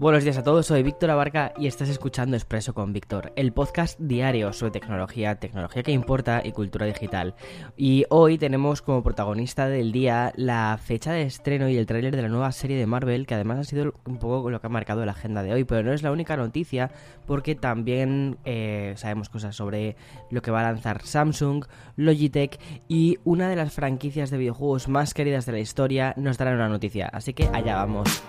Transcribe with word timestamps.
Buenos 0.00 0.24
días 0.24 0.38
a 0.38 0.42
todos, 0.42 0.64
soy 0.64 0.82
Víctor 0.82 1.10
Abarca 1.10 1.52
y 1.58 1.66
estás 1.66 1.90
escuchando 1.90 2.34
Expreso 2.34 2.72
con 2.72 2.94
Víctor, 2.94 3.34
el 3.36 3.52
podcast 3.52 4.00
diario 4.00 4.50
sobre 4.54 4.70
tecnología, 4.70 5.34
tecnología 5.34 5.82
que 5.82 5.92
importa 5.92 6.40
y 6.42 6.52
cultura 6.52 6.86
digital. 6.86 7.34
Y 7.76 8.06
hoy 8.08 8.38
tenemos 8.38 8.80
como 8.80 9.02
protagonista 9.02 9.68
del 9.68 9.92
día 9.92 10.32
la 10.36 10.78
fecha 10.82 11.12
de 11.12 11.24
estreno 11.24 11.68
y 11.68 11.76
el 11.76 11.84
tráiler 11.84 12.16
de 12.16 12.22
la 12.22 12.28
nueva 12.28 12.50
serie 12.52 12.78
de 12.78 12.86
Marvel, 12.86 13.26
que 13.26 13.34
además 13.34 13.58
ha 13.58 13.64
sido 13.64 13.92
un 14.06 14.16
poco 14.16 14.48
lo 14.48 14.58
que 14.62 14.68
ha 14.68 14.70
marcado 14.70 15.04
la 15.04 15.12
agenda 15.12 15.42
de 15.42 15.52
hoy, 15.52 15.64
pero 15.64 15.82
no 15.82 15.92
es 15.92 16.02
la 16.02 16.12
única 16.12 16.34
noticia 16.34 16.90
porque 17.26 17.54
también 17.54 18.38
eh, 18.46 18.94
sabemos 18.96 19.28
cosas 19.28 19.54
sobre 19.54 19.96
lo 20.30 20.40
que 20.40 20.50
va 20.50 20.60
a 20.60 20.72
lanzar 20.72 21.02
Samsung, 21.02 21.66
Logitech 21.96 22.58
y 22.88 23.18
una 23.24 23.50
de 23.50 23.56
las 23.56 23.74
franquicias 23.74 24.30
de 24.30 24.38
videojuegos 24.38 24.88
más 24.88 25.12
queridas 25.12 25.44
de 25.44 25.52
la 25.52 25.58
historia 25.58 26.14
nos 26.16 26.38
dará 26.38 26.54
una 26.54 26.70
noticia, 26.70 27.06
así 27.08 27.34
que 27.34 27.50
allá 27.52 27.76
vamos. 27.76 28.22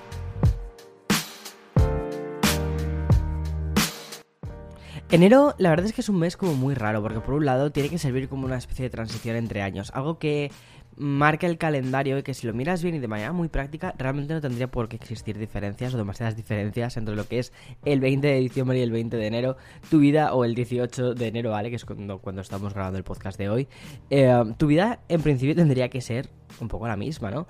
Enero, 5.12 5.56
la 5.58 5.72
verdad 5.72 5.88
es 5.88 5.92
que 5.92 6.00
es 6.00 6.08
un 6.08 6.20
mes 6.20 6.38
como 6.38 6.54
muy 6.54 6.74
raro, 6.74 7.02
porque 7.02 7.20
por 7.20 7.34
un 7.34 7.44
lado 7.44 7.70
tiene 7.70 7.90
que 7.90 7.98
servir 7.98 8.30
como 8.30 8.46
una 8.46 8.56
especie 8.56 8.84
de 8.84 8.90
transición 8.90 9.36
entre 9.36 9.62
años, 9.62 9.92
algo 9.94 10.18
que 10.18 10.52
marca 10.96 11.48
el 11.48 11.58
calendario 11.58 12.18
y 12.18 12.24
que 12.24 12.34
si 12.34 12.48
lo 12.48 12.54
miras 12.54 12.82
bien 12.82 12.96
y 12.96 13.00
de 13.00 13.10
manera 13.10 13.34
muy 13.34 13.50
práctica, 13.50 13.94
realmente 13.98 14.34
no 14.34 14.40
tendría 14.40 14.72
por 14.72 14.88
qué 14.88 14.96
existir 14.96 15.38
diferencias 15.38 15.94
o 15.94 15.98
demasiadas 15.98 16.38
diferencias 16.38 16.96
entre 16.96 17.18
lo 17.18 17.28
que 17.28 17.40
es 17.40 17.52
el 17.84 18.00
20 18.00 18.26
de 18.26 18.40
diciembre 18.40 18.80
y 18.80 18.84
el 18.84 18.92
20 18.92 19.18
de 19.18 19.28
enero, 19.28 19.58
tu 19.90 20.00
vida, 20.00 20.34
o 20.34 20.46
el 20.46 20.56
18 20.56 21.14
de 21.14 21.28
enero, 21.28 21.52
¿vale? 21.52 21.70
Que 21.70 21.76
es 21.76 21.84
cuando, 21.84 22.20
cuando 22.20 22.42
estamos 22.42 22.74
grabando 22.74 22.98
el 22.98 23.04
podcast 23.04 23.38
de 23.38 23.50
hoy. 23.50 23.68
Eh, 24.10 24.34
tu 24.56 24.68
vida, 24.68 25.02
en 25.10 25.22
principio, 25.22 25.56
tendría 25.56 25.90
que 25.90 26.00
ser 26.00 26.30
un 26.62 26.70
poco 26.70 26.88
la 26.88 26.96
misma, 26.96 27.32
¿no? 27.32 27.48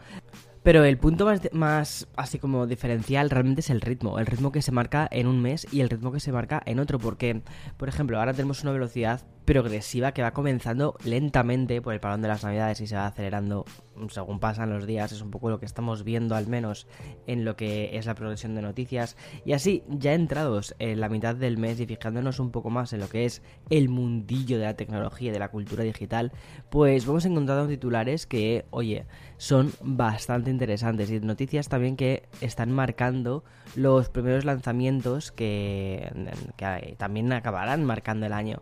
Pero 0.63 0.83
el 0.83 0.97
punto 0.97 1.25
más, 1.25 1.41
más 1.53 2.07
así 2.15 2.37
como 2.37 2.67
diferencial 2.67 3.29
realmente 3.29 3.61
es 3.61 3.69
el 3.69 3.81
ritmo. 3.81 4.19
El 4.19 4.27
ritmo 4.27 4.51
que 4.51 4.61
se 4.61 4.71
marca 4.71 5.07
en 5.11 5.25
un 5.27 5.41
mes 5.41 5.67
y 5.71 5.81
el 5.81 5.89
ritmo 5.89 6.11
que 6.11 6.19
se 6.19 6.31
marca 6.31 6.61
en 6.65 6.79
otro. 6.79 6.99
Porque, 6.99 7.41
por 7.77 7.89
ejemplo, 7.89 8.19
ahora 8.19 8.33
tenemos 8.33 8.61
una 8.61 8.71
velocidad 8.71 9.21
progresiva 9.45 10.13
que 10.13 10.21
va 10.21 10.31
comenzando 10.31 10.95
lentamente 11.03 11.81
por 11.81 11.93
el 11.93 11.99
parón 11.99 12.21
de 12.21 12.27
las 12.27 12.43
navidades 12.43 12.81
y 12.81 12.87
se 12.87 12.95
va 12.95 13.07
acelerando 13.07 13.65
según 14.09 14.39
pasan 14.39 14.69
los 14.69 14.85
días. 14.85 15.11
Es 15.11 15.21
un 15.21 15.31
poco 15.31 15.49
lo 15.49 15.59
que 15.59 15.65
estamos 15.65 16.03
viendo 16.03 16.35
al 16.35 16.47
menos 16.47 16.87
en 17.27 17.45
lo 17.45 17.55
que 17.55 17.97
es 17.97 18.05
la 18.05 18.15
progresión 18.15 18.55
de 18.55 18.61
noticias. 18.61 19.17
Y 19.45 19.53
así, 19.53 19.83
ya 19.87 20.13
entrados 20.13 20.75
en 20.79 20.99
la 20.99 21.09
mitad 21.09 21.35
del 21.35 21.57
mes 21.57 21.79
y 21.79 21.85
fijándonos 21.85 22.39
un 22.39 22.51
poco 22.51 22.69
más 22.69 22.93
en 22.93 22.99
lo 22.99 23.09
que 23.09 23.25
es 23.25 23.41
el 23.69 23.89
mundillo 23.89 24.57
de 24.57 24.65
la 24.65 24.75
tecnología 24.75 25.29
y 25.29 25.33
de 25.33 25.39
la 25.39 25.49
cultura 25.49 25.83
digital, 25.83 26.31
pues 26.69 27.05
vamos 27.05 27.25
encontrando 27.25 27.67
titulares 27.67 28.25
que, 28.25 28.65
oye, 28.69 29.05
son 29.37 29.71
bastante 29.81 30.49
interesantes 30.49 31.09
y 31.11 31.19
noticias 31.19 31.67
también 31.67 31.97
que 31.97 32.23
están 32.41 32.71
marcando 32.71 33.43
los 33.75 34.09
primeros 34.09 34.45
lanzamientos 34.45 35.31
que, 35.31 36.11
que 36.57 36.95
también 36.97 37.31
acabarán 37.33 37.83
marcando 37.85 38.25
el 38.25 38.33
año. 38.33 38.61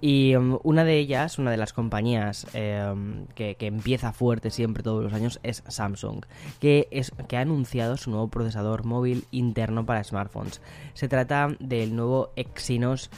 Y 0.00 0.34
um, 0.34 0.58
una 0.62 0.84
de 0.84 0.98
ellas, 0.98 1.38
una 1.38 1.50
de 1.50 1.56
las 1.56 1.72
compañías 1.72 2.46
em, 2.54 3.26
que, 3.34 3.54
que, 3.56 3.66
empieza 3.66 4.12
fuerte 4.12 4.50
siempre 4.50 4.82
todos 4.82 5.04
los 5.04 5.12
años 5.12 5.40
es 5.42 5.62
Samsung, 5.68 6.24
que, 6.58 6.88
es, 6.90 7.12
que 7.28 7.36
ha 7.36 7.40
anunciado 7.40 7.96
su 7.96 8.10
nuevo 8.10 8.28
procesador 8.28 8.84
móvil 8.84 9.24
interno 9.30 9.84
para 9.84 10.02
smartphones. 10.02 10.62
Se 10.94 11.08
trata 11.08 11.48
del 11.58 11.94
nuevo 11.94 12.30
Exynos 12.36 13.10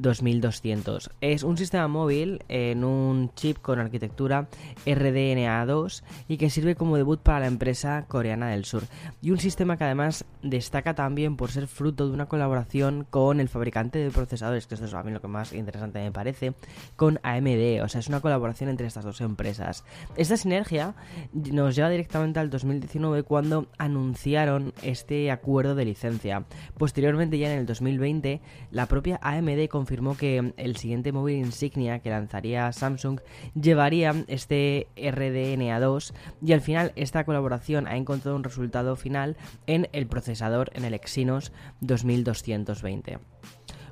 2200. 0.00 1.10
Es 1.20 1.42
un 1.42 1.56
sistema 1.56 1.88
móvil 1.88 2.42
en 2.48 2.84
un 2.84 3.32
chip 3.34 3.58
con 3.58 3.78
arquitectura 3.78 4.48
RDNA2 4.86 6.02
y 6.28 6.36
que 6.36 6.50
sirve 6.50 6.74
como 6.74 6.96
debut 6.96 7.20
para 7.20 7.40
la 7.40 7.46
empresa 7.46 8.04
coreana 8.08 8.48
del 8.48 8.64
sur. 8.64 8.84
Y 9.22 9.30
un 9.30 9.38
sistema 9.38 9.76
que 9.76 9.84
además 9.84 10.24
destaca 10.42 10.94
también 10.94 11.36
por 11.36 11.50
ser 11.50 11.66
fruto 11.66 12.08
de 12.08 12.14
una 12.14 12.26
colaboración 12.26 13.06
con 13.08 13.40
el 13.40 13.48
fabricante 13.48 13.98
de 13.98 14.10
procesadores, 14.10 14.66
que 14.66 14.74
esto 14.74 14.86
es 14.86 14.94
a 14.94 15.02
mí 15.02 15.12
lo 15.12 15.20
que 15.20 15.28
más 15.28 15.52
interesante 15.52 16.00
me 16.00 16.12
parece, 16.12 16.54
con 16.96 17.20
AMD. 17.22 17.82
O 17.82 17.88
sea, 17.88 18.00
es 18.00 18.08
una 18.08 18.20
colaboración 18.20 18.70
entre 18.70 18.86
estas 18.86 19.04
dos 19.04 19.20
empresas. 19.20 19.84
Esta 20.16 20.36
sinergia 20.36 20.94
nos 21.32 21.76
lleva 21.76 21.90
directamente 21.90 22.40
al 22.40 22.50
2019 22.50 23.22
cuando 23.22 23.66
anunciaron 23.78 24.72
este 24.82 25.30
acuerdo 25.30 25.74
de 25.74 25.84
licencia. 25.84 26.44
Posteriormente, 26.78 27.38
ya 27.38 27.52
en 27.52 27.58
el 27.58 27.66
2020, 27.66 28.40
la 28.70 28.86
propia 28.86 29.18
AMD 29.22 29.68
confirmó 29.68 29.89
que 30.16 30.52
el 30.56 30.76
siguiente 30.76 31.10
móvil 31.10 31.38
insignia 31.38 31.98
que 31.98 32.10
lanzaría 32.10 32.72
Samsung 32.72 33.20
llevaría 33.60 34.24
este 34.28 34.86
RDNA2 34.96 36.12
y 36.40 36.52
al 36.52 36.60
final 36.60 36.92
esta 36.94 37.24
colaboración 37.24 37.88
ha 37.88 37.96
encontrado 37.96 38.36
un 38.36 38.44
resultado 38.44 38.94
final 38.94 39.36
en 39.66 39.88
el 39.92 40.06
procesador 40.06 40.70
en 40.74 40.84
el 40.84 40.94
Exynos 40.94 41.52
2220. 41.80 43.18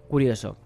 Curioso, 0.08 0.56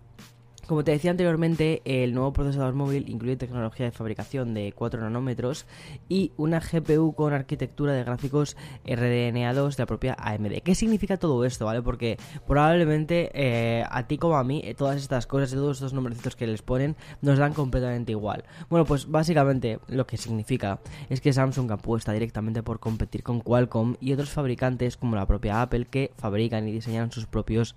como 0.66 0.84
te 0.84 0.92
decía 0.92 1.10
anteriormente, 1.10 1.82
el 1.84 2.14
nuevo 2.14 2.32
procesador 2.32 2.74
móvil 2.74 3.08
incluye 3.08 3.36
tecnología 3.36 3.86
de 3.86 3.92
fabricación 3.92 4.54
de 4.54 4.72
4 4.72 5.00
nanómetros 5.00 5.66
y 6.08 6.32
una 6.36 6.60
GPU 6.60 7.14
con 7.14 7.32
arquitectura 7.32 7.92
de 7.92 8.04
gráficos 8.04 8.56
RDNA2 8.84 9.76
de 9.76 9.82
la 9.82 9.86
propia 9.86 10.16
AMD. 10.18 10.62
¿Qué 10.62 10.74
significa 10.74 11.16
todo 11.16 11.44
esto, 11.44 11.66
vale? 11.66 11.82
Porque 11.82 12.16
probablemente 12.46 13.30
eh, 13.34 13.84
a 13.90 14.06
ti 14.06 14.18
como 14.18 14.36
a 14.36 14.44
mí 14.44 14.62
eh, 14.64 14.74
todas 14.74 14.96
estas 14.96 15.26
cosas 15.26 15.52
y 15.52 15.56
todos 15.56 15.78
estos 15.78 15.92
nombrecitos 15.92 16.36
que 16.36 16.46
les 16.46 16.62
ponen 16.62 16.96
nos 17.20 17.38
dan 17.38 17.54
completamente 17.54 18.12
igual. 18.12 18.44
Bueno, 18.70 18.84
pues 18.84 19.10
básicamente 19.10 19.80
lo 19.88 20.06
que 20.06 20.16
significa 20.16 20.80
es 21.10 21.20
que 21.20 21.32
Samsung 21.32 21.72
apuesta 21.72 22.12
directamente 22.12 22.62
por 22.62 22.78
competir 22.78 23.22
con 23.22 23.40
Qualcomm 23.40 23.96
y 24.00 24.12
otros 24.12 24.30
fabricantes 24.30 24.96
como 24.96 25.16
la 25.16 25.26
propia 25.26 25.60
Apple 25.60 25.86
que 25.86 26.12
fabrican 26.16 26.68
y 26.68 26.72
diseñan 26.72 27.10
sus 27.10 27.26
propios 27.26 27.74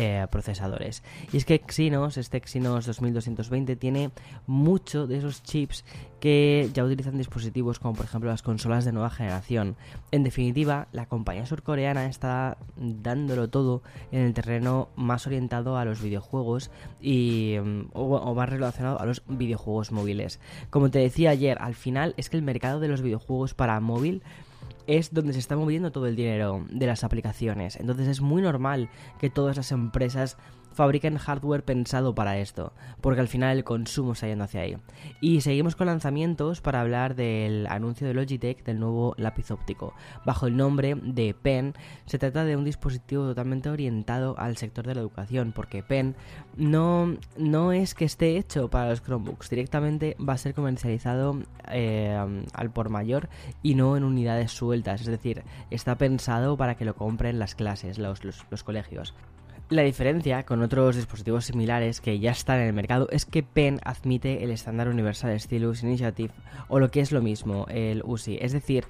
eh, 0.00 0.24
procesadores. 0.30 1.02
Y 1.32 1.38
es 1.38 1.44
que 1.44 1.54
Exynos, 1.54 2.18
este 2.18 2.36
Exynos 2.36 2.86
2220, 2.86 3.74
tiene 3.74 4.12
mucho 4.46 5.08
de 5.08 5.18
esos 5.18 5.42
chips 5.42 5.84
que 6.20 6.70
ya 6.72 6.84
utilizan 6.84 7.18
dispositivos 7.18 7.80
como 7.80 7.94
por 7.94 8.04
ejemplo 8.04 8.30
las 8.30 8.42
consolas 8.42 8.84
de 8.84 8.92
nueva 8.92 9.10
generación. 9.10 9.74
En 10.12 10.22
definitiva, 10.22 10.86
la 10.92 11.06
compañía 11.06 11.46
surcoreana 11.46 12.06
está 12.06 12.58
dándolo 12.76 13.50
todo 13.50 13.82
en 14.12 14.20
el 14.20 14.34
terreno 14.34 14.88
más 14.94 15.26
orientado 15.26 15.76
a 15.76 15.84
los 15.84 16.00
videojuegos 16.00 16.70
y 17.00 17.56
mm, 17.60 17.88
o 17.92 18.34
más 18.36 18.48
relacionado 18.48 19.00
a 19.00 19.04
los 19.04 19.24
videojuegos 19.26 19.90
móviles. 19.90 20.38
Como 20.70 20.92
te 20.92 21.00
decía 21.00 21.30
ayer, 21.30 21.58
al 21.60 21.74
final 21.74 22.14
es 22.16 22.30
que 22.30 22.36
el 22.36 22.44
mercado 22.44 22.78
de 22.78 22.86
los 22.86 23.02
videojuegos 23.02 23.54
para 23.54 23.80
móvil 23.80 24.22
es 24.88 25.12
donde 25.12 25.34
se 25.34 25.38
está 25.38 25.54
moviendo 25.54 25.92
todo 25.92 26.06
el 26.06 26.16
dinero 26.16 26.64
de 26.70 26.86
las 26.86 27.04
aplicaciones. 27.04 27.76
Entonces 27.76 28.08
es 28.08 28.20
muy 28.20 28.42
normal 28.42 28.88
que 29.20 29.30
todas 29.30 29.56
las 29.56 29.70
empresas 29.70 30.38
fabriquen 30.78 31.18
hardware 31.18 31.64
pensado 31.64 32.14
para 32.14 32.38
esto, 32.38 32.72
porque 33.00 33.20
al 33.20 33.26
final 33.26 33.56
el 33.56 33.64
consumo 33.64 34.12
está 34.12 34.28
yendo 34.28 34.44
hacia 34.44 34.60
ahí. 34.60 34.76
Y 35.20 35.40
seguimos 35.40 35.74
con 35.74 35.88
lanzamientos 35.88 36.60
para 36.60 36.80
hablar 36.80 37.16
del 37.16 37.66
anuncio 37.66 38.06
de 38.06 38.14
Logitech 38.14 38.62
del 38.62 38.78
nuevo 38.78 39.12
lápiz 39.16 39.50
óptico. 39.50 39.92
Bajo 40.24 40.46
el 40.46 40.56
nombre 40.56 40.94
de 40.94 41.34
Pen, 41.34 41.74
se 42.06 42.20
trata 42.20 42.44
de 42.44 42.54
un 42.54 42.64
dispositivo 42.64 43.24
totalmente 43.24 43.70
orientado 43.70 44.38
al 44.38 44.56
sector 44.56 44.86
de 44.86 44.94
la 44.94 45.00
educación, 45.00 45.50
porque 45.50 45.82
Pen 45.82 46.14
no, 46.56 47.16
no 47.36 47.72
es 47.72 47.96
que 47.96 48.04
esté 48.04 48.36
hecho 48.36 48.70
para 48.70 48.90
los 48.90 49.02
Chromebooks, 49.02 49.50
directamente 49.50 50.16
va 50.16 50.34
a 50.34 50.38
ser 50.38 50.54
comercializado 50.54 51.40
eh, 51.72 52.44
al 52.52 52.70
por 52.70 52.88
mayor 52.88 53.28
y 53.64 53.74
no 53.74 53.96
en 53.96 54.04
unidades 54.04 54.52
sueltas, 54.52 55.00
es 55.00 55.08
decir, 55.08 55.42
está 55.72 55.98
pensado 55.98 56.56
para 56.56 56.76
que 56.76 56.84
lo 56.84 56.94
compren 56.94 57.40
las 57.40 57.56
clases, 57.56 57.98
los, 57.98 58.22
los 58.22 58.62
colegios. 58.62 59.12
La 59.70 59.82
diferencia 59.82 60.46
con 60.46 60.62
otros 60.62 60.96
dispositivos 60.96 61.44
similares 61.44 62.00
que 62.00 62.18
ya 62.18 62.30
están 62.30 62.60
en 62.60 62.68
el 62.68 62.72
mercado 62.72 63.06
es 63.10 63.26
que 63.26 63.42
Pen 63.42 63.80
admite 63.84 64.42
el 64.42 64.50
estándar 64.50 64.88
universal 64.88 65.38
Stylus 65.38 65.82
Initiative 65.82 66.32
o 66.68 66.78
lo 66.78 66.90
que 66.90 67.00
es 67.00 67.12
lo 67.12 67.20
mismo, 67.20 67.66
el 67.68 68.02
USI. 68.02 68.38
Es 68.40 68.52
decir, 68.52 68.86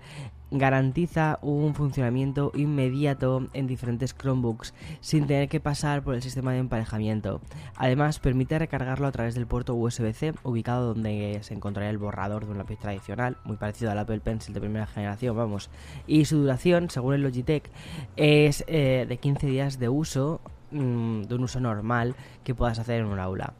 garantiza 0.53 1.41
un 1.43 1.75
funcionamiento 1.75 2.53
inmediato 2.55 3.49
en 3.55 3.67
diferentes 3.67 4.15
Chromebooks 4.15 4.73
sin 5.01 5.27
tener 5.27 5.49
que 5.49 5.59
pasar 5.59 6.05
por 6.05 6.15
el 6.15 6.23
sistema 6.23 6.53
de 6.53 6.59
emparejamiento. 6.59 7.41
Además, 7.75 8.21
permite 8.21 8.57
recargarlo 8.57 9.09
a 9.09 9.13
través 9.13 9.35
del 9.35 9.49
puerto 9.49 9.75
USB-C 9.75 10.35
ubicado 10.45 10.95
donde 10.95 11.41
se 11.43 11.55
encontraría 11.55 11.91
el 11.91 11.99
borrador 11.99 12.45
de 12.45 12.53
un 12.53 12.59
lápiz 12.59 12.79
tradicional, 12.79 13.37
muy 13.43 13.57
parecido 13.57 13.91
al 13.91 13.99
Apple 13.99 14.21
Pencil 14.21 14.55
de 14.55 14.61
primera 14.61 14.87
generación, 14.87 15.37
vamos. 15.37 15.71
Y 16.07 16.27
su 16.27 16.39
duración, 16.39 16.89
según 16.89 17.15
el 17.15 17.23
Logitech, 17.23 17.69
es 18.15 18.63
eh, 18.69 19.07
de 19.09 19.17
15 19.17 19.49
días 19.49 19.81
de 19.81 19.89
uso 19.89 20.41
de 20.71 21.35
un 21.35 21.43
uso 21.43 21.61
normal 21.61 22.15
que 22.45 22.55
puedas 22.55 22.79
hacer 22.79 23.01
en 23.01 23.07
un 23.07 23.19
aula. 23.19 23.53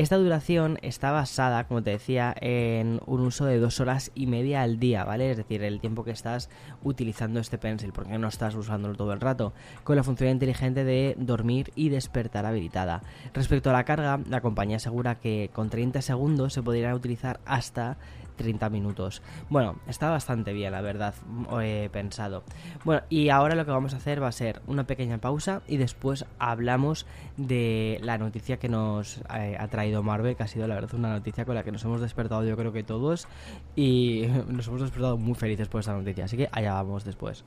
Esta 0.00 0.16
duración 0.16 0.78
está 0.80 1.10
basada, 1.10 1.64
como 1.64 1.82
te 1.82 1.90
decía, 1.90 2.34
en 2.40 3.02
un 3.04 3.20
uso 3.20 3.44
de 3.44 3.58
dos 3.58 3.80
horas 3.80 4.12
y 4.14 4.26
media 4.26 4.62
al 4.62 4.80
día, 4.80 5.04
¿vale? 5.04 5.30
Es 5.30 5.36
decir, 5.36 5.62
el 5.62 5.78
tiempo 5.78 6.04
que 6.04 6.10
estás 6.10 6.48
utilizando 6.82 7.38
este 7.38 7.58
pencil, 7.58 7.92
porque 7.92 8.16
no 8.16 8.28
estás 8.28 8.54
usándolo 8.54 8.94
todo 8.94 9.12
el 9.12 9.20
rato, 9.20 9.52
con 9.84 9.96
la 9.96 10.02
función 10.02 10.30
inteligente 10.30 10.84
de 10.84 11.16
dormir 11.18 11.70
y 11.74 11.90
despertar 11.90 12.46
habilitada. 12.46 13.02
Respecto 13.34 13.68
a 13.68 13.74
la 13.74 13.84
carga, 13.84 14.18
la 14.26 14.40
compañía 14.40 14.78
asegura 14.78 15.16
que 15.16 15.50
con 15.52 15.68
30 15.68 16.00
segundos 16.00 16.54
se 16.54 16.62
podrían 16.62 16.94
utilizar 16.94 17.38
hasta 17.44 17.98
30 18.40 18.70
minutos. 18.70 19.20
Bueno, 19.50 19.76
está 19.86 20.08
bastante 20.08 20.54
bien, 20.54 20.72
la 20.72 20.80
verdad, 20.80 21.14
he 21.62 21.90
pensado. 21.92 22.42
Bueno, 22.84 23.02
y 23.10 23.28
ahora 23.28 23.54
lo 23.54 23.66
que 23.66 23.70
vamos 23.70 23.92
a 23.92 23.98
hacer 23.98 24.22
va 24.22 24.28
a 24.28 24.32
ser 24.32 24.62
una 24.66 24.84
pequeña 24.84 25.18
pausa 25.18 25.60
y 25.68 25.76
después 25.76 26.24
hablamos 26.38 27.04
de 27.36 27.98
la 28.02 28.16
noticia 28.16 28.58
que 28.58 28.70
nos 28.70 29.18
eh, 29.36 29.58
ha 29.60 29.68
traído 29.68 29.89
Marvel, 30.02 30.36
que 30.36 30.42
ha 30.42 30.46
sido 30.48 30.66
la 30.66 30.74
verdad 30.74 30.94
una 30.94 31.10
noticia 31.10 31.44
con 31.44 31.54
la 31.54 31.62
que 31.62 31.72
nos 31.72 31.84
hemos 31.84 32.00
despertado 32.00 32.44
yo 32.44 32.56
creo 32.56 32.72
que 32.72 32.82
todos 32.82 33.28
y 33.76 34.26
nos 34.48 34.66
hemos 34.68 34.80
despertado 34.80 35.16
muy 35.16 35.34
felices 35.34 35.68
por 35.68 35.80
esta 35.80 35.92
noticia, 35.92 36.24
así 36.24 36.36
que 36.36 36.48
allá 36.52 36.74
vamos 36.74 37.04
después. 37.04 37.44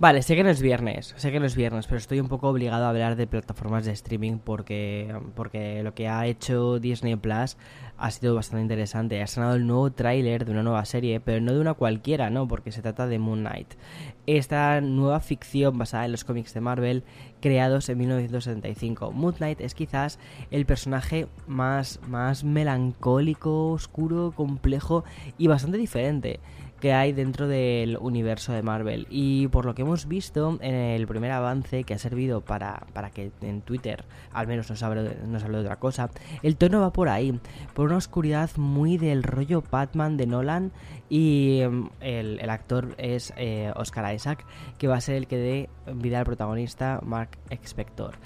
Vale, 0.00 0.22
sé 0.22 0.34
que 0.34 0.42
no 0.42 0.50
es 0.50 0.60
viernes, 0.60 1.14
sé 1.16 1.30
que 1.30 1.38
no 1.38 1.46
es 1.46 1.54
viernes, 1.54 1.86
pero 1.86 1.98
estoy 1.98 2.18
un 2.18 2.26
poco 2.26 2.48
obligado 2.48 2.84
a 2.84 2.88
hablar 2.88 3.14
de 3.14 3.28
plataformas 3.28 3.84
de 3.84 3.92
streaming 3.92 4.38
porque, 4.38 5.14
porque 5.36 5.84
lo 5.84 5.94
que 5.94 6.08
ha 6.08 6.26
hecho 6.26 6.80
Disney 6.80 7.14
Plus 7.14 7.56
ha 7.96 8.10
sido 8.10 8.34
bastante 8.34 8.62
interesante. 8.62 9.22
Ha 9.22 9.28
sonado 9.28 9.54
el 9.54 9.68
nuevo 9.68 9.92
tráiler 9.92 10.44
de 10.44 10.50
una 10.50 10.64
nueva 10.64 10.84
serie, 10.84 11.20
pero 11.20 11.40
no 11.40 11.52
de 11.52 11.60
una 11.60 11.74
cualquiera, 11.74 12.28
¿no? 12.28 12.48
Porque 12.48 12.72
se 12.72 12.82
trata 12.82 13.06
de 13.06 13.20
Moon 13.20 13.40
Knight. 13.40 13.74
Esta 14.26 14.80
nueva 14.80 15.20
ficción 15.20 15.78
basada 15.78 16.06
en 16.06 16.12
los 16.12 16.24
cómics 16.24 16.52
de 16.54 16.60
Marvel 16.60 17.04
creados 17.40 17.88
en 17.88 17.98
1975. 17.98 19.12
Moon 19.12 19.34
Knight 19.34 19.60
es 19.60 19.76
quizás 19.76 20.18
el 20.50 20.66
personaje 20.66 21.28
más, 21.46 22.00
más 22.08 22.42
melancólico, 22.42 23.70
oscuro, 23.70 24.32
complejo 24.34 25.04
y 25.38 25.46
bastante 25.46 25.78
diferente 25.78 26.40
que 26.84 26.92
hay 26.92 27.14
dentro 27.14 27.48
del 27.48 27.96
universo 27.96 28.52
de 28.52 28.62
Marvel. 28.62 29.06
Y 29.08 29.48
por 29.48 29.64
lo 29.64 29.74
que 29.74 29.80
hemos 29.80 30.06
visto 30.06 30.58
en 30.60 30.74
el 30.74 31.06
primer 31.06 31.30
avance 31.30 31.84
que 31.84 31.94
ha 31.94 31.98
servido 31.98 32.42
para, 32.42 32.84
para 32.92 33.08
que 33.08 33.32
en 33.40 33.62
Twitter 33.62 34.04
al 34.34 34.46
menos 34.46 34.68
nos 34.68 34.82
hable, 34.82 35.16
nos 35.26 35.42
hable 35.42 35.56
de 35.56 35.62
otra 35.62 35.76
cosa, 35.76 36.10
el 36.42 36.58
tono 36.58 36.82
va 36.82 36.92
por 36.92 37.08
ahí, 37.08 37.40
por 37.72 37.86
una 37.86 37.96
oscuridad 37.96 38.50
muy 38.58 38.98
del 38.98 39.22
rollo 39.22 39.64
Batman 39.70 40.18
de 40.18 40.26
Nolan 40.26 40.72
y 41.08 41.62
mm, 41.66 41.86
el, 42.02 42.50
actor 42.50 42.94
es 42.98 43.32
eh, 43.38 43.72
Oscar 43.76 44.14
Isaac, 44.14 44.44
que 44.76 44.86
va 44.86 44.96
a 44.96 45.00
ser 45.00 45.14
el 45.14 45.26
que 45.26 45.38
dé 45.38 45.70
vida 45.90 46.18
al 46.18 46.26
protagonista 46.26 47.00
Mark 47.02 47.30
Expector. 47.48 48.16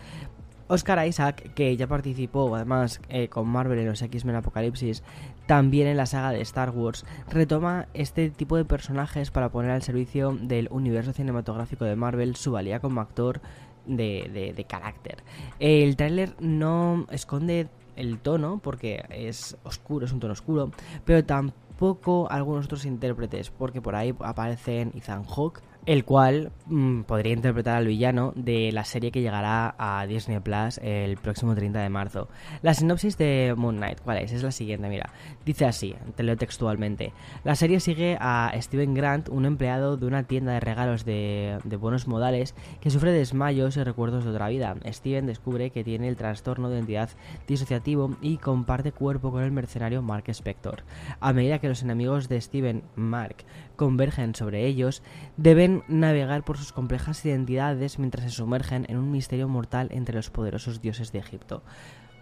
Oscar 0.69 1.07
Isaac, 1.07 1.55
que 1.55 1.77
ya 1.77 1.87
participó 1.87 2.55
además 2.55 3.01
eh, 3.09 3.29
con 3.29 3.49
Marvel 3.49 3.79
en 3.79 3.87
los 3.87 4.03
X-Men 4.03 4.37
Apocalipsis, 4.37 5.03
también 5.49 5.89
en 5.89 5.97
la 5.97 6.05
saga 6.05 6.31
de 6.31 6.43
Star 6.43 6.71
Wars, 6.71 7.07
retoma 7.31 7.89
este 7.95 8.29
tipo 8.29 8.59
de 8.59 8.67
personajes 8.67 9.31
para 9.31 9.49
poner 9.49 9.71
al 9.71 9.83
servicio 9.83 10.37
del 10.39 10.69
universo 10.71 11.15
cinematográfico 11.15 11.87
de 11.87 11.97
Marvel 11.97 12.37
su 12.37 12.53
valía 12.53 12.81
como 12.81 13.01
actor 13.01 13.41
de, 13.87 14.53
de 14.55 14.65
carácter. 14.65 15.25
El 15.59 15.97
tráiler 15.97 16.35
no 16.39 17.07
esconde 17.11 17.69
el 17.97 18.19
tono 18.19 18.61
porque 18.63 19.07
es 19.09 19.57
oscuro, 19.65 20.05
es 20.05 20.13
un 20.13 20.21
tono 20.21 20.35
oscuro, 20.35 20.71
pero 21.07 21.25
tampoco 21.25 22.31
algunos 22.31 22.67
otros 22.67 22.85
intérpretes, 22.85 23.49
porque 23.49 23.81
por 23.81 23.95
ahí 23.95 24.15
aparecen 24.21 24.93
Ethan 24.95 25.25
Hawke, 25.25 25.63
el 25.89 26.05
cual 26.05 26.53
mm, 26.67 27.05
podría 27.05 27.33
interpretar 27.33 27.77
al 27.77 27.87
villano 27.87 28.35
de 28.37 28.73
la 28.73 28.85
serie 28.85 29.11
que 29.11 29.23
llegará 29.23 29.75
a 29.79 30.07
Disney 30.07 30.39
Plus 30.39 30.79
el 30.83 31.17
próximo 31.17 31.55
30 31.55 31.81
de 31.81 31.89
marzo. 31.89 32.29
La 32.61 32.75
sinopsis 32.75 33.17
de 33.17 33.55
Moon 33.57 33.79
Knight, 33.79 34.03
¿cuál 34.03 34.19
es? 34.19 34.33
Es 34.33 34.43
la 34.43 34.53
siguiente, 34.53 34.87
mira. 34.91 35.11
Dice 35.47 35.65
así, 35.65 35.95
te 36.15 36.25
leo 36.25 36.37
textualmente. 36.37 37.15
La 37.43 37.55
serie 37.55 37.81
sigue 37.81 38.19
a 38.21 38.53
Steven 38.61 38.93
Grant, 38.93 39.31
un 39.31 39.47
empleado 39.47 39.97
de 39.97 40.05
una 40.05 40.25
tienda 40.25 40.53
de 40.53 40.61
regalos 40.61 41.07
de, 41.07 41.59
buenos 41.81 42.07
modales 42.07 42.55
que 42.83 42.91
sufre 42.91 43.11
desmayos 43.11 43.79
y 43.79 43.83
recuerdos 43.83 44.25
de 44.25 44.31
otra 44.31 44.51
vida. 44.51 44.77
Steven 44.85 45.25
descubre 45.25 45.71
que 45.71 45.85
tiene 45.85 46.09
el 46.09 46.17
trastorno 46.17 46.69
de 46.69 46.77
identidad 46.77 47.09
disociativo 47.47 48.15
y 48.21 48.37
comparte 48.37 48.93
cuerpo 48.93 49.31
con 49.31 49.43
el 49.43 49.53
mercenario 49.53 50.03
Mark 50.03 50.25
Spector. 50.29 50.83
A 51.19 51.33
medida 51.33 51.61
que 51.61 51.69
los 51.69 51.83
enemigos 51.83 52.29
de 52.29 52.43
Steven, 52.43 52.83
Mark, 52.95 53.37
convergen 53.77 54.35
sobre 54.35 54.67
ellos, 54.67 55.03
deben 55.39 55.78
navegar 55.89 56.45
por 56.45 56.59
sus 56.59 56.73
complejas 56.73 57.25
identidades 57.25 57.99
mientras 57.99 58.25
se 58.25 58.31
sumergen 58.31 58.87
en 58.89 58.97
un 58.97 59.11
misterio 59.11 59.49
mortal 59.49 59.89
entre 59.93 60.17
los 60.17 60.31
poderosos 60.31 60.81
dioses 60.81 61.13
de 61.13 61.19
Egipto. 61.19 61.63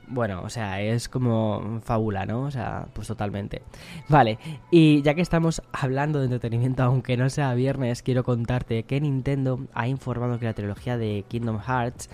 Bueno, 0.08 0.43
o 0.43 0.49
sea, 0.49 0.81
es 0.81 1.08
como 1.08 1.81
fábula, 1.82 2.26
¿no? 2.26 2.43
O 2.43 2.50
sea, 2.50 2.87
pues 2.93 3.08
totalmente. 3.08 3.62
Vale, 4.08 4.38
y 4.70 5.03
ya 5.03 5.14
que 5.14 5.20
estamos 5.20 5.62
hablando 5.73 6.20
de 6.20 6.26
entretenimiento, 6.26 6.82
aunque 6.85 7.17
no 7.17 7.29
sea 7.29 7.55
viernes, 7.55 8.03
quiero 8.03 8.23
contarte 8.23 8.85
que 8.85 9.00
Nintendo 9.00 9.67
ha 9.75 9.88
informado 9.88 10.38
que 10.38 10.44
la 10.44 10.55
trilogía 10.55 10.97
de 10.97 11.25
Kingdom 11.29 11.59
Hearts, 11.61 12.09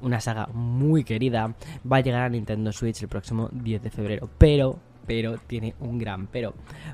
una 0.00 0.20
saga 0.20 0.48
muy 0.52 1.04
querida, 1.04 1.54
va 1.90 1.96
a 1.96 2.00
llegar 2.00 2.22
a 2.22 2.28
Nintendo 2.28 2.70
Switch 2.72 3.02
el 3.02 3.08
próximo 3.08 3.48
10 3.52 3.82
de 3.82 3.90
febrero. 3.90 4.28
Pero 4.38 4.78
pero 5.08 5.38
tiene 5.38 5.74
un 5.80 5.98
gran 5.98 6.26
pero, 6.26 6.52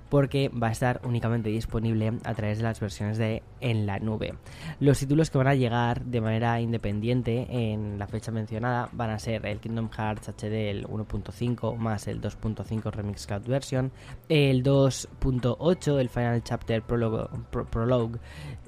porque 0.08 0.48
va 0.48 0.68
a 0.68 0.72
estar 0.72 1.00
únicamente 1.04 1.50
disponible 1.50 2.12
a 2.22 2.34
través 2.34 2.58
de 2.58 2.64
las 2.64 2.78
versiones 2.78 3.18
de 3.18 3.42
en 3.60 3.86
la 3.86 3.98
nube. 3.98 4.34
Los 4.78 5.00
títulos 5.00 5.30
que 5.30 5.38
van 5.38 5.48
a 5.48 5.54
llegar 5.54 6.04
de 6.04 6.20
manera 6.20 6.60
independiente 6.60 7.46
en 7.50 7.98
la 7.98 8.06
fecha 8.06 8.30
mencionada 8.30 8.88
van 8.92 9.10
a 9.10 9.18
ser 9.18 9.44
el 9.46 9.58
Kingdom 9.58 9.90
Hearts 9.90 10.28
HD 10.28 10.70
el 10.70 10.86
1.5 10.86 11.76
más 11.76 12.06
el 12.06 12.20
2.5 12.20 12.92
Remix 12.92 13.26
Cloud 13.26 13.48
Version, 13.48 13.90
el 14.28 14.62
2.8 14.62 15.98
el 15.98 16.08
Final 16.08 16.44
Chapter 16.44 16.82
Prologue, 16.82 18.18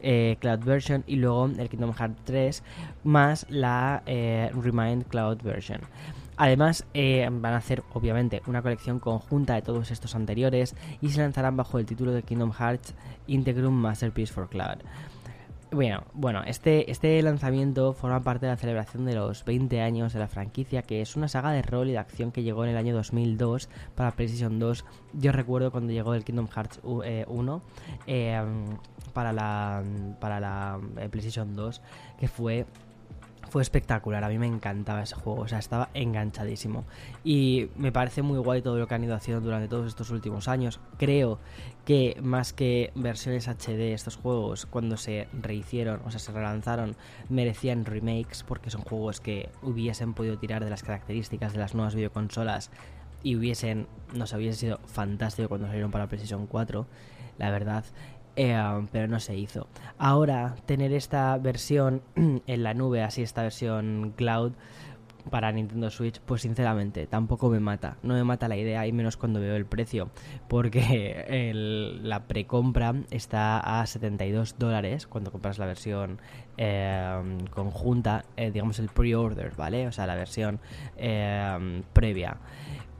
eh, 0.02 0.36
Cloud 0.40 0.64
Version 0.64 1.04
y 1.06 1.16
luego 1.16 1.46
el 1.56 1.68
Kingdom 1.68 1.92
Hearts 1.94 2.20
3 2.24 2.62
más 3.04 3.46
la 3.48 4.02
eh, 4.06 4.50
Remind 4.60 5.04
Cloud 5.06 5.40
Version. 5.42 5.82
Además, 6.36 6.86
eh, 6.94 7.28
van 7.30 7.54
a 7.54 7.58
hacer 7.58 7.82
obviamente 7.92 8.42
una 8.46 8.62
colección 8.62 9.00
conjunta 9.00 9.54
de 9.54 9.62
todos 9.62 9.90
estos 9.90 10.14
anteriores 10.14 10.74
y 11.00 11.10
se 11.10 11.20
lanzarán 11.20 11.56
bajo 11.56 11.78
el 11.78 11.86
título 11.86 12.12
de 12.12 12.22
Kingdom 12.22 12.52
Hearts 12.52 12.94
Integrum 13.26 13.74
Masterpiece 13.74 14.32
for 14.32 14.48
Cloud. 14.48 14.78
Bueno, 15.72 16.04
bueno 16.14 16.44
este, 16.44 16.90
este 16.90 17.20
lanzamiento 17.22 17.92
forma 17.92 18.22
parte 18.22 18.46
de 18.46 18.52
la 18.52 18.56
celebración 18.56 19.04
de 19.04 19.14
los 19.14 19.44
20 19.44 19.80
años 19.80 20.12
de 20.12 20.20
la 20.20 20.28
franquicia, 20.28 20.82
que 20.82 21.00
es 21.00 21.16
una 21.16 21.26
saga 21.26 21.50
de 21.50 21.62
rol 21.62 21.88
y 21.88 21.92
de 21.92 21.98
acción 21.98 22.30
que 22.30 22.44
llegó 22.44 22.64
en 22.64 22.70
el 22.70 22.76
año 22.76 22.94
2002 22.94 23.68
para 23.94 24.12
PlayStation 24.12 24.58
2. 24.60 24.84
Yo 25.14 25.32
recuerdo 25.32 25.72
cuando 25.72 25.92
llegó 25.92 26.14
el 26.14 26.24
Kingdom 26.24 26.48
Hearts 26.48 26.80
1 26.84 27.02
eh, 27.04 27.26
eh, 28.06 28.44
para 29.12 29.32
la, 29.32 29.82
para 30.20 30.38
la 30.38 30.78
PlayStation 31.10 31.56
2, 31.56 31.82
que 32.20 32.28
fue 32.28 32.66
fue 33.48 33.62
espectacular, 33.62 34.24
a 34.24 34.28
mí 34.28 34.38
me 34.38 34.46
encantaba 34.46 35.02
ese 35.02 35.14
juego, 35.14 35.42
o 35.42 35.48
sea, 35.48 35.58
estaba 35.58 35.90
enganchadísimo. 35.94 36.84
Y 37.24 37.68
me 37.76 37.92
parece 37.92 38.22
muy 38.22 38.38
guay 38.38 38.62
todo 38.62 38.78
lo 38.78 38.86
que 38.86 38.94
han 38.94 39.04
ido 39.04 39.14
haciendo 39.14 39.40
durante 39.40 39.68
todos 39.68 39.86
estos 39.86 40.10
últimos 40.10 40.48
años. 40.48 40.80
Creo 40.98 41.38
que 41.84 42.16
más 42.22 42.52
que 42.52 42.92
versiones 42.94 43.48
HD 43.48 43.92
estos 43.92 44.16
juegos, 44.16 44.66
cuando 44.66 44.96
se 44.96 45.28
rehicieron, 45.32 46.00
o 46.04 46.10
sea, 46.10 46.18
se 46.18 46.32
relanzaron, 46.32 46.96
merecían 47.28 47.84
remakes 47.84 48.42
porque 48.42 48.70
son 48.70 48.82
juegos 48.82 49.20
que 49.20 49.50
hubiesen 49.62 50.14
podido 50.14 50.38
tirar 50.38 50.64
de 50.64 50.70
las 50.70 50.82
características 50.82 51.52
de 51.52 51.58
las 51.58 51.74
nuevas 51.74 51.94
videoconsolas 51.94 52.70
y 53.22 53.36
hubiesen, 53.36 53.86
nos 54.14 54.32
hubiese 54.32 54.58
sido 54.58 54.78
fantástico 54.86 55.48
cuando 55.48 55.66
salieron 55.66 55.90
para 55.90 56.06
PlayStation 56.06 56.46
4, 56.46 56.86
la 57.38 57.50
verdad. 57.50 57.84
Eh, 58.36 58.86
pero 58.92 59.08
no 59.08 59.18
se 59.18 59.34
hizo. 59.34 59.66
Ahora, 59.98 60.56
tener 60.66 60.92
esta 60.92 61.36
versión 61.38 62.02
en 62.14 62.62
la 62.62 62.74
nube, 62.74 63.02
así 63.02 63.22
esta 63.22 63.42
versión 63.42 64.12
cloud 64.14 64.52
para 65.30 65.50
Nintendo 65.50 65.90
Switch, 65.90 66.20
pues 66.20 66.42
sinceramente 66.42 67.06
tampoco 67.06 67.48
me 67.48 67.58
mata. 67.60 67.96
No 68.02 68.14
me 68.14 68.22
mata 68.22 68.46
la 68.46 68.56
idea 68.56 68.86
y 68.86 68.92
menos 68.92 69.16
cuando 69.16 69.40
veo 69.40 69.56
el 69.56 69.64
precio, 69.66 70.10
porque 70.48 71.50
la 72.02 72.24
precompra 72.28 72.94
está 73.10 73.80
a 73.80 73.86
72 73.86 74.56
dólares 74.58 75.06
cuando 75.06 75.32
compras 75.32 75.58
la 75.58 75.66
versión 75.66 76.20
eh, 76.58 77.38
conjunta, 77.50 78.26
eh, 78.36 78.50
digamos 78.50 78.78
el 78.78 78.88
pre-order, 78.88 79.54
¿vale? 79.56 79.88
O 79.88 79.92
sea, 79.92 80.06
la 80.06 80.14
versión 80.14 80.60
previa. 81.92 82.36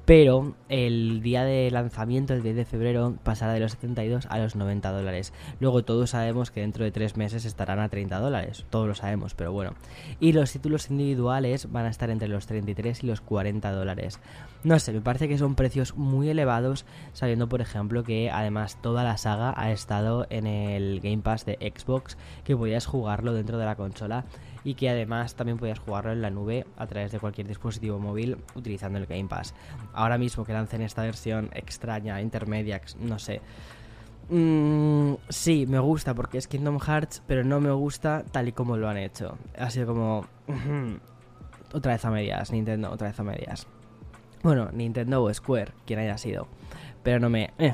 Pero 0.07 0.55
el 0.69 1.21
día 1.21 1.45
de 1.45 1.69
lanzamiento, 1.73 2.33
el 2.33 2.45
10 2.45 2.55
de 2.55 2.65
febrero, 2.65 3.17
pasará 3.25 3.53
de 3.53 3.61
los 3.61 3.73
72 3.73 4.27
a 4.31 4.39
los 4.39 4.55
90 4.55 4.93
dólares. 4.93 5.33
Luego 5.59 5.85
todos 5.85 6.11
sabemos 6.11 6.53
que 6.53 6.61
dentro 6.61 6.85
de 6.85 6.93
tres 6.93 7.17
meses 7.17 7.45
estarán 7.45 7.81
a 7.81 7.89
30 7.89 8.21
dólares, 8.21 8.65
todos 8.71 8.87
lo 8.87 8.95
sabemos, 8.95 9.35
pero 9.35 9.51
bueno. 9.53 9.75
Y 10.21 10.33
los 10.33 10.53
títulos 10.53 10.91
individuales 10.91 11.73
van 11.73 11.87
a 11.87 11.91
estar 11.91 12.09
entre 12.11 12.29
los 12.29 12.47
33 12.47 13.03
y 13.03 13.07
los 13.09 13.21
40 13.21 13.73
dólares. 13.73 14.21
No 14.63 14.79
sé, 14.79 14.93
me 14.93 15.01
parece 15.01 15.29
que 15.29 15.39
son 15.39 15.57
precios 15.57 15.97
muy 15.97 16.29
elevados, 16.29 16.87
sabiendo 17.13 17.49
por 17.49 17.61
ejemplo 17.61 18.05
que 18.05 18.31
además 18.31 18.81
toda 18.81 19.03
la 19.03 19.17
saga 19.17 19.55
ha 19.57 19.73
estado 19.73 20.29
en 20.31 20.47
el 20.47 21.01
Game 21.01 21.23
Pass 21.23 21.45
de 21.45 21.55
Xbox, 21.77 22.17
que 22.45 22.57
podías 22.57 22.87
jugarlo 22.87 23.35
dentro 23.35 23.59
de 23.59 23.65
la 23.65 23.75
consola 23.75 24.25
y 24.67 24.75
que 24.75 24.91
además 24.91 25.37
también 25.37 25.59
podías 25.59 25.79
jugarlo 25.79 26.11
en 26.11 26.21
la 26.21 26.29
nube 26.29 26.67
a 26.77 26.89
través 26.89 27.13
de 27.13 27.21
cualquier 27.21 27.47
dispositivo 27.47 28.01
móvil 28.01 28.37
utilizando 28.57 28.99
el 28.99 29.07
Game 29.07 29.29
Pass. 29.29 29.55
Ahora 29.93 30.19
mismo 30.19 30.45
que 30.45 30.53
lancen 30.53 30.83
esta 30.83 31.03
versión 31.03 31.51
extraña, 31.55 32.21
intermedia, 32.21 32.83
no 32.99 33.21
sé. 33.21 33.41
Mm, 34.29 35.15
sí, 35.29 35.67
me 35.69 35.79
gusta 35.79 36.15
porque 36.15 36.39
es 36.39 36.49
Kingdom 36.49 36.81
Hearts, 36.81 37.23
pero 37.29 37.45
no 37.45 37.61
me 37.61 37.71
gusta 37.71 38.25
tal 38.33 38.49
y 38.49 38.53
como 38.53 38.77
lo 38.77 38.89
han 38.89 38.97
hecho. 38.97 39.39
Ha 39.57 39.71
sido 39.71 39.87
como... 39.87 40.27
otra 41.73 41.93
vez 41.93 42.05
a 42.05 42.11
medias, 42.11 42.51
Nintendo, 42.51 42.91
otra 42.91 43.07
vez 43.07 43.21
a 43.21 43.23
medias. 43.23 43.69
Bueno, 44.43 44.71
Nintendo 44.73 45.23
o 45.23 45.33
Square, 45.33 45.75
quien 45.87 46.01
haya 46.01 46.19
sido. 46.19 46.49
Pero 47.05 47.21
no 47.21 47.31
me... 47.31 47.53
Eh, 47.59 47.73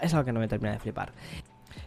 es 0.00 0.12
algo 0.12 0.24
que 0.24 0.32
no 0.32 0.40
me 0.40 0.48
termina 0.48 0.72
de 0.72 0.80
flipar. 0.80 1.12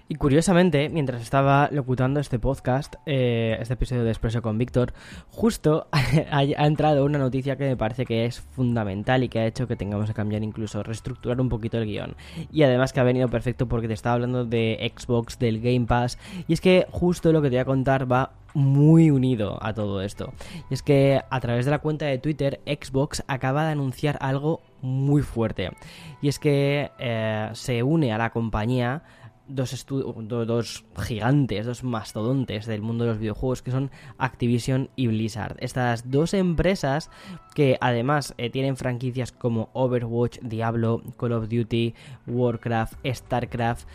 Y 0.10 0.15
curiosamente, 0.15 0.89
mientras 0.89 1.22
estaba 1.22 1.69
locutando 1.72 2.19
este 2.19 2.38
podcast, 2.38 2.95
eh, 3.05 3.57
este 3.62 3.75
episodio 3.75 4.03
de 4.03 4.10
Expreso 4.10 4.41
con 4.41 4.57
Víctor, 4.57 4.93
justo 5.29 5.88
ha, 6.31 6.43
entrado 6.43 7.05
una 7.05 7.17
noticia 7.17 7.55
que 7.55 7.69
me 7.69 7.77
parece 7.77 8.05
que 8.05 8.25
es 8.25 8.41
fundamental 8.41 9.24
y 9.24 9.29
que 9.29 9.39
ha 9.39 9.45
hecho 9.45 9.65
que 9.65 9.77
tengamos 9.77 10.10
que 10.10 10.13
cambiar 10.13 10.43
incluso, 10.43 10.83
reestructurar 10.83 11.39
un 11.39 11.48
poquito 11.48 11.77
el 11.77 11.86
guion. 11.86 12.15
Y 12.51 12.63
además 12.63 12.91
que 12.91 13.00
ha 13.00 13.03
venido 13.03 13.29
perfecto 13.29 13.67
porque 13.67 13.88
te 13.88 13.93
estaba 13.93 14.15
hablando 14.15 14.43
de 14.43 14.91
Xbox, 14.93 15.39
del 15.39 15.62
Game 15.62 15.86
Pass, 15.86 16.19
y 16.50 16.53
es 16.53 16.60
que 16.60 16.86
justo 16.91 17.31
lo 17.31 17.41
que 17.41 17.50
te 17.50 17.55
voy 17.55 17.62
a 17.62 17.65
contar 17.65 18.12
va 18.12 18.33
muy 18.53 19.10
unido 19.10 19.57
a 19.62 19.74
todo 19.74 20.01
esto. 20.01 20.33
Y 20.69 20.74
es 20.74 20.83
que 20.83 21.22
a 21.29 21.39
través 21.39 21.63
de 21.63 21.72
la 21.72 21.79
cuenta 21.79 22.05
de 22.05 22.17
Twitter, 22.17 22.60
Xbox 22.65 23.24
acaba 23.27 23.65
de 23.65 23.72
anunciar 23.72 24.17
algo 24.19 24.62
muy 24.81 25.22
fuerte. 25.22 25.72
Y 26.22 26.27
es 26.27 26.39
que 26.39 26.91
eh, 27.00 27.50
se 27.53 27.83
une 27.83 28.12
a 28.12 28.17
la 28.17 28.31
compañía 28.31 29.03
dos, 29.53 29.86
dos 30.27 30.86
gigantes, 30.98 31.65
dos 31.65 31.83
mastodontes 31.83 32.65
del 32.65 32.81
mundo 32.81 33.03
de 33.03 33.12
los 33.12 33.19
videojuegos 33.19 33.62
que 33.62 33.72
son 33.72 33.91
Activision 34.17 34.89
y 34.95 35.07
Blizzard. 35.07 35.57
Estas 35.60 36.10
dos 36.10 36.33
empresas 36.33 37.10
que 37.53 37.77
además 37.81 38.33
eh, 38.38 38.50
tienen 38.50 38.77
franquicias 38.77 39.31
como 39.31 39.69
Overwatch, 39.74 40.39
Diablo, 40.41 41.01
Call 41.17 41.33
of 41.33 41.50
Duty, 41.50 41.93
Warcraft, 42.27 42.95
StarCraft, 43.05 43.88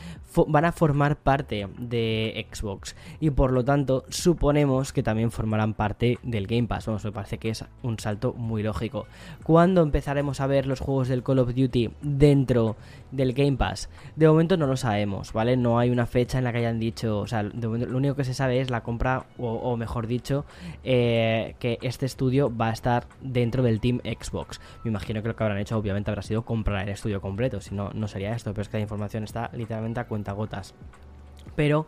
van 0.47 0.65
a 0.65 0.73
formar 0.73 1.17
parte 1.17 1.69
de 1.79 2.47
Xbox 2.53 2.95
y 3.19 3.31
por 3.31 3.53
lo 3.53 3.65
tanto 3.65 4.05
suponemos 4.09 4.93
que 4.93 5.03
también 5.03 5.31
formarán 5.31 5.75
parte 5.75 6.19
del 6.23 6.47
Game 6.47 6.69
Pass. 6.69 6.87
Vamos, 6.87 7.05
me 7.05 7.13
parece 7.13 7.39
que 7.39 7.51
es 7.51 7.65
un 7.83 7.99
salto 7.99 8.35
muy 8.35 8.63
lógico. 8.63 9.07
¿Cuándo 9.43 9.83
empezaremos 9.83 10.41
a 10.41 10.47
ver 10.47 10.67
los 10.67 10.81
juegos 10.81 11.09
del 11.09 11.23
Call 11.23 11.41
of 11.41 11.55
Duty 11.55 11.91
dentro 12.03 12.77
del 13.11 13.33
Game 13.33 13.57
Pass? 13.57 13.89
De 14.17 14.29
momento 14.29 14.57
no 14.57 14.67
lo 14.67 14.77
sabemos, 14.77 15.33
¿vale? 15.33 15.57
No 15.57 15.79
hay 15.79 15.91
una 15.91 16.07
fecha 16.07 16.39
en 16.39 16.45
la 16.45 16.53
que 16.53 16.59
hayan 16.59 16.79
dicho, 16.79 17.21
o 17.21 17.27
sea, 17.27 17.43
lo 17.43 17.71
único 17.71 18.15
que 18.15 18.25
se 18.25 18.35
sabe 18.35 18.61
es 18.61 18.71
la 18.71 18.83
compra, 18.83 19.27
o, 19.39 19.77
mejor 19.77 20.07
dicho, 20.07 20.45
eh, 20.85 21.55
que 21.59 21.79
este 21.83 22.07
estudio 22.07 22.55
va 22.55 22.69
a 22.69 22.73
estar 22.73 23.07
dentro 23.21 23.48
del 23.51 23.81
Team 23.81 24.01
Xbox. 24.05 24.61
Me 24.85 24.91
imagino 24.91 25.23
que 25.23 25.29
lo 25.29 25.37
que 25.37 25.43
habrán 25.43 25.59
hecho 25.59 25.77
obviamente 25.77 26.11
habrá 26.11 26.23
sido 26.23 26.43
comprar 26.43 26.83
el 26.83 26.91
estudio 26.91 27.21
completo, 27.21 27.61
si 27.61 27.75
no, 27.75 27.91
no 27.95 28.09
sería 28.09 28.35
esto, 28.35 28.53
pero 28.53 28.63
es 28.63 28.69
que 28.69 28.77
la 28.77 28.83
información 28.83 29.25
está 29.25 29.51
literalmente 29.53 30.01
a 30.01 30.05
cuenta 30.05 30.33
gotas. 30.33 30.75
Pero 31.57 31.87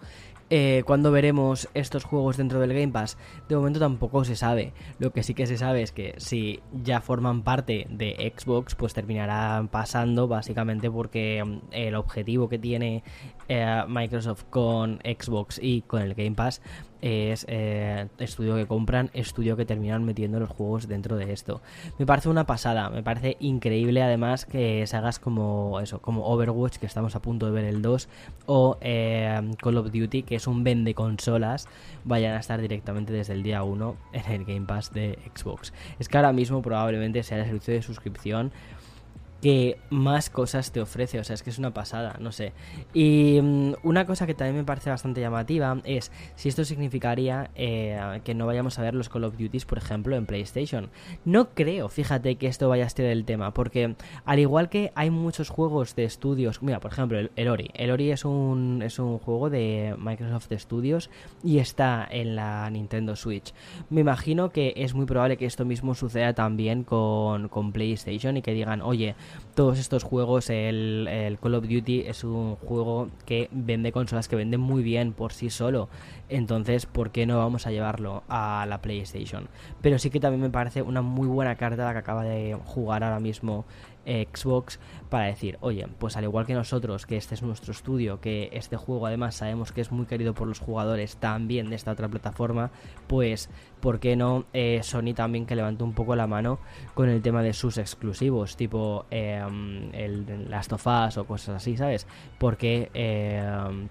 eh, 0.53 0.83
¿Cuándo 0.85 1.13
veremos 1.13 1.69
estos 1.75 2.03
juegos 2.03 2.37
dentro 2.37 2.59
del 2.59 2.75
Game 2.75 2.89
Pass? 2.89 3.17
De 3.49 3.55
momento 3.55 3.79
tampoco 3.79 4.25
se 4.25 4.35
sabe. 4.35 4.73
Lo 4.99 5.13
que 5.13 5.23
sí 5.23 5.33
que 5.33 5.47
se 5.47 5.57
sabe 5.57 5.83
es 5.83 5.93
que 5.93 6.15
si 6.17 6.61
ya 6.73 7.01
forman 7.01 7.43
parte 7.43 7.87
de 7.89 8.33
Xbox, 8.37 8.75
pues 8.75 8.93
terminarán 8.93 9.69
pasando 9.69 10.27
básicamente 10.27 10.91
porque 10.91 11.45
mm, 11.45 11.59
el 11.71 11.95
objetivo 11.95 12.49
que 12.49 12.59
tiene 12.59 13.05
eh, 13.49 13.85
Microsoft 13.87 14.43
con 14.51 14.99
Xbox 15.05 15.61
y 15.63 15.83
con 15.83 16.03
el 16.03 16.15
Game 16.15 16.35
Pass 16.35 16.61
es 17.03 17.47
eh, 17.49 18.09
estudio 18.19 18.57
que 18.57 18.67
compran, 18.67 19.11
estudio 19.13 19.57
que 19.57 19.65
terminan 19.65 20.05
metiendo 20.05 20.41
los 20.41 20.49
juegos 20.49 20.89
dentro 20.89 21.17
de 21.17 21.33
esto. 21.33 21.61
Me 21.99 22.07
parece 22.07 22.29
una 22.29 22.45
pasada, 22.45 22.91
me 22.91 23.03
parece 23.03 23.37
increíble 23.41 24.03
además 24.03 24.45
que 24.45 24.87
se 24.87 24.97
hagas 24.97 25.19
como 25.19 25.81
eso, 25.81 26.01
como 26.01 26.27
Overwatch, 26.27 26.79
que 26.79 26.87
estamos 26.87 27.15
a 27.17 27.23
punto 27.23 27.47
de 27.47 27.53
ver 27.53 27.65
el 27.65 27.83
2, 27.83 28.09
o 28.47 28.79
eh, 28.81 29.41
Call 29.63 29.77
of 29.79 29.93
Duty, 29.93 30.23
que 30.23 30.37
es 30.37 30.47
un 30.47 30.65
vende 30.65 30.95
consolas, 30.95 31.69
vayan 32.05 32.35
a 32.35 32.41
estar 32.41 32.61
directamente 32.61 33.13
desde 33.13 33.35
el 33.35 33.43
día 33.43 33.63
1 33.63 33.97
en 34.13 34.33
el 34.33 34.45
Game 34.45 34.67
Pass 34.67 34.93
de 34.93 35.19
Xbox. 35.35 35.73
Es 35.99 36.09
que 36.09 36.17
ahora 36.17 36.33
mismo 36.33 36.63
probablemente 36.63 37.23
sea 37.23 37.39
el 37.39 37.47
servicio 37.47 37.75
de 37.75 37.83
suscripción 37.83 38.53
que 39.41 39.79
más 39.89 40.31
cosas 40.31 40.71
te 40.73 40.81
ofrece, 40.81 41.19
o 41.19 41.25
sea, 41.25 41.35
es 41.35 41.43
que 41.43 41.51
es 41.51 41.59
una 41.59 41.73
pasada, 41.73 42.17
no 42.21 42.33
sé. 42.33 42.53
Y 42.93 43.41
mm, 43.43 43.75
una 43.83 44.07
cosa 44.07 44.27
que 44.27 44.35
también 44.35 44.57
me 44.57 44.65
parece 44.65 44.91
bastante 44.91 45.21
llamativa 45.21 45.81
es 45.85 46.13
si 46.37 46.49
esto 46.49 46.65
significaría 46.65 47.51
eh, 47.55 48.21
que 48.25 48.35
no 48.35 48.47
vayamos 48.47 48.79
a 48.79 48.83
ver 48.83 48.95
los 48.95 49.09
Call 49.09 49.25
of 49.25 49.39
Duties, 49.39 49.65
por 49.65 49.79
ejemplo, 49.79 50.17
en 50.17 50.27
PlayStation. 50.27 50.91
No 51.25 51.51
creo, 51.51 51.89
fíjate, 51.89 52.37
que 52.37 52.47
esto 52.47 52.69
vaya 52.69 52.87
a 52.87 52.91
ser 52.91 53.07
el 53.07 53.25
tema, 53.25 53.53
porque 53.53 53.95
al 54.25 54.39
igual 54.39 54.69
que 54.69 54.93
hay 54.95 55.11
muchos 55.11 55.49
juegos 55.49 55.97
de 55.97 56.05
estudios, 56.05 56.63
mira, 56.63 56.81
por 56.81 56.93
ejemplo, 56.93 57.19
el, 57.19 57.49
Ori. 57.49 57.71
El 57.75 57.91
Ori 57.91 58.11
es 58.11 58.25
un, 58.25 58.83
es 58.83 58.99
un 58.99 59.19
juego 59.19 59.49
de 59.49 59.95
Microsoft 59.99 60.53
Studios 60.53 61.11
y 61.43 61.59
está 61.59 62.07
en 62.11 62.37
la 62.37 62.69
Nintendo 62.71 63.17
Switch. 63.17 63.55
Me 63.89 64.03
imagino 64.03 64.51
que 64.51 64.75
es 64.77 64.95
muy 64.95 65.07
probable 65.07 65.37
que 65.37 65.47
esto 65.47 65.65
mismo 65.65 65.95
suceda 65.95 66.35
también 66.35 66.85
con, 66.85 67.49
con 67.49 67.73
PlayStation 67.73 68.37
y 68.37 68.43
que 68.43 68.53
digan, 68.53 68.83
oye, 68.83 69.15
todos 69.55 69.79
estos 69.79 70.05
juegos, 70.05 70.49
el, 70.51 71.39
Call 71.43 71.55
of 71.55 71.65
Duty 71.69 72.01
es 72.07 72.25
un 72.25 72.57
juego 72.57 73.11
que 73.27 73.49
vende 73.53 73.93
consolas 73.93 74.29
que 74.29 74.37
venden 74.37 74.61
muy 74.61 74.83
bien 74.83 75.13
por 75.13 75.33
sí 75.33 75.51
solo. 75.51 75.89
Entonces, 76.29 76.87
¿por 76.87 77.11
qué 77.11 77.27
no 77.27 77.39
vamos 77.39 77.67
a 77.67 77.71
llevarlo 77.71 78.23
a 78.29 78.65
la 78.69 78.81
PlayStation? 78.81 79.49
Pero 79.83 79.99
sí 79.99 80.11
que 80.11 80.21
también 80.21 80.41
me 80.41 80.51
parece 80.51 80.83
una 80.83 81.03
muy 81.03 81.27
buena 81.27 81.57
carta 81.57 81.85
la 81.85 81.93
que 81.93 81.99
acaba 81.99 82.25
de 82.25 82.57
jugar 82.65 83.05
ahora 83.05 83.21
mismo 83.21 83.65
Xbox 84.11 84.79
para 85.09 85.27
decir, 85.27 85.59
oye, 85.61 85.87
pues 85.99 86.17
al 86.17 86.25
igual 86.25 86.47
que 86.47 86.55
nosotros, 86.55 87.07
que 87.07 87.17
este 87.17 87.35
es 87.35 87.43
nuestro 87.43 87.73
estudio, 87.73 88.21
que 88.21 88.51
este 88.53 88.77
juego 88.77 89.07
además 89.07 89.35
sabemos 89.35 89.73
que 89.73 89.81
es 89.81 89.93
muy 89.93 90.07
querido 90.07 90.35
por 90.35 90.49
los 90.49 90.59
jugadores 90.59 91.17
también 91.17 91.71
de 91.71 91.77
esta 91.77 91.93
otra 91.93 92.09
plataforma, 92.09 92.71
pues, 93.07 93.51
¿por 93.81 94.01
qué 94.01 94.17
no 94.17 94.45
eh, 94.53 94.81
Sony 94.83 95.15
también 95.15 95.47
que 95.47 95.57
levante 95.57 95.85
un 95.85 95.93
poco 95.93 96.17
la 96.17 96.27
mano 96.27 96.59
con 96.95 97.09
el 97.09 97.23
tema 97.23 97.43
de 97.43 97.53
sus 97.53 97.79
exclusivos, 97.79 98.57
tipo 98.57 99.07
em, 99.11 99.93
el 99.95 100.51
Last 100.51 100.73
of 100.73 100.87
Us 100.87 101.17
o 101.19 101.25
cosas 101.25 101.57
así, 101.57 101.77
¿sabes? 101.77 102.07
Porque... 102.39 102.91
Eh, 102.95 103.89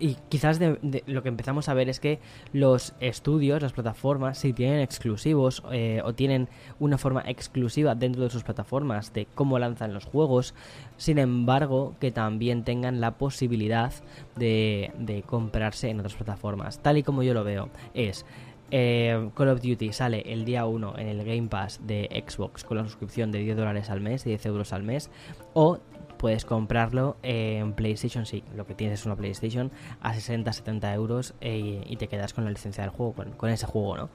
y 0.00 0.16
quizás 0.28 0.60
lo 0.60 1.22
que 1.22 1.28
empezamos 1.28 1.68
a 1.68 1.74
ver 1.74 1.88
es 1.88 2.00
que 2.00 2.18
los 2.52 2.94
estudios, 3.00 3.62
las 3.62 3.72
plataformas, 3.72 4.38
si 4.38 4.52
tienen 4.52 4.80
exclusivos 4.80 5.62
eh, 5.72 6.00
o 6.04 6.12
tienen 6.14 6.48
una 6.78 6.98
forma 6.98 7.22
exclusiva 7.26 7.94
dentro 7.94 8.22
de 8.22 8.30
sus 8.30 8.44
plataformas 8.44 9.12
de 9.12 9.26
cómo 9.34 9.58
lanzan 9.58 9.94
los 9.94 10.04
juegos, 10.04 10.54
sin 10.96 11.18
embargo 11.18 11.94
que 12.00 12.10
también 12.10 12.64
tengan 12.64 13.00
la 13.00 13.12
posibilidad 13.12 13.92
de, 14.36 14.92
de 14.98 15.22
comprarse 15.22 15.88
en 15.88 16.00
otras 16.00 16.14
plataformas. 16.14 16.80
Tal 16.80 16.98
y 16.98 17.02
como 17.02 17.22
yo 17.22 17.34
lo 17.34 17.44
veo, 17.44 17.68
es... 17.94 18.24
Eh, 18.70 19.30
Call 19.36 19.50
of 19.50 19.60
Duty 19.60 19.92
sale 19.92 20.22
el 20.26 20.44
día 20.44 20.64
1 20.64 20.98
en 20.98 21.06
el 21.06 21.24
Game 21.24 21.48
Pass 21.48 21.80
de 21.86 22.24
Xbox 22.26 22.64
con 22.64 22.78
la 22.78 22.84
suscripción 22.84 23.30
de 23.30 23.40
10 23.40 23.58
dólares 23.58 23.90
al 23.90 24.00
mes, 24.00 24.24
10 24.24 24.46
euros 24.46 24.72
al 24.72 24.82
mes, 24.82 25.10
o 25.52 25.78
puedes 26.24 26.46
comprarlo 26.46 27.18
en 27.22 27.74
PlayStation, 27.74 28.24
sí, 28.24 28.42
lo 28.56 28.66
que 28.66 28.74
tienes 28.74 29.00
es 29.00 29.04
una 29.04 29.14
PlayStation 29.14 29.70
a 30.00 30.14
60-70 30.14 30.94
euros 30.94 31.34
eh, 31.42 31.84
y 31.86 31.96
te 31.98 32.08
quedas 32.08 32.32
con 32.32 32.44
la 32.44 32.50
licencia 32.50 32.82
del 32.82 32.90
juego, 32.90 33.14
con, 33.36 33.50
ese 33.50 33.66
juego, 33.66 33.98
¿no? 33.98 34.08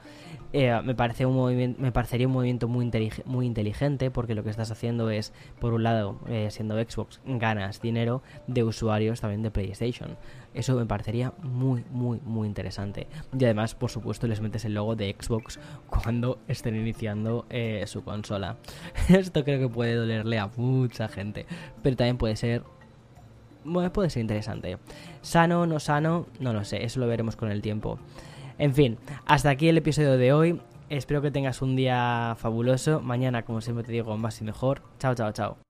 Eh, 0.52 0.76
me, 0.82 0.96
parece 0.96 1.24
un 1.24 1.76
me 1.78 1.92
parecería 1.92 2.26
un 2.26 2.32
movimiento 2.32 2.66
muy, 2.66 2.90
muy 3.26 3.46
inteligente 3.46 4.10
porque 4.10 4.34
lo 4.34 4.42
que 4.42 4.50
estás 4.50 4.72
haciendo 4.72 5.08
es, 5.08 5.32
por 5.60 5.72
un 5.72 5.84
lado, 5.84 6.18
eh, 6.26 6.48
siendo 6.50 6.74
Xbox, 6.82 7.20
ganas 7.24 7.80
dinero 7.80 8.22
de 8.48 8.64
usuarios 8.64 9.20
también 9.20 9.42
de 9.42 9.52
PlayStation. 9.52 10.16
Eso 10.54 10.74
me 10.74 10.86
parecería 10.86 11.32
muy, 11.42 11.84
muy, 11.90 12.20
muy 12.24 12.48
interesante. 12.48 13.06
Y 13.38 13.44
además, 13.44 13.74
por 13.74 13.90
supuesto, 13.90 14.26
les 14.26 14.40
metes 14.40 14.64
el 14.64 14.74
logo 14.74 14.96
de 14.96 15.14
Xbox 15.18 15.58
cuando 15.86 16.38
estén 16.48 16.76
iniciando 16.76 17.46
eh, 17.50 17.84
su 17.86 18.02
consola. 18.02 18.56
Esto 19.08 19.44
creo 19.44 19.58
que 19.58 19.68
puede 19.68 19.94
dolerle 19.94 20.38
a 20.38 20.50
mucha 20.56 21.08
gente. 21.08 21.46
Pero 21.82 21.96
también 21.96 22.18
puede 22.18 22.36
ser 22.36 22.62
bueno, 23.62 23.92
puede 23.92 24.08
ser 24.08 24.22
interesante. 24.22 24.78
Sano, 25.20 25.66
no 25.66 25.80
sano, 25.80 26.26
no 26.40 26.54
lo 26.54 26.64
sé, 26.64 26.82
eso 26.82 26.98
lo 26.98 27.06
veremos 27.06 27.36
con 27.36 27.50
el 27.50 27.60
tiempo. 27.60 27.98
En 28.56 28.74
fin, 28.74 28.98
hasta 29.26 29.50
aquí 29.50 29.68
el 29.68 29.76
episodio 29.76 30.16
de 30.16 30.32
hoy 30.32 30.60
Espero 30.90 31.22
que 31.22 31.30
tengas 31.30 31.62
un 31.62 31.76
día 31.76 32.34
fabuloso. 32.36 33.00
Mañana, 33.00 33.44
como 33.44 33.60
siempre 33.60 33.84
te 33.84 33.92
digo, 33.92 34.16
más 34.16 34.40
y 34.40 34.44
mejor. 34.44 34.82
Chao, 34.98 35.14
chao, 35.14 35.30
chao. 35.30 35.69